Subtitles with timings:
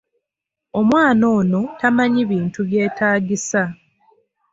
[0.79, 3.63] Omwana ono tamanyi bintu byetaagisa.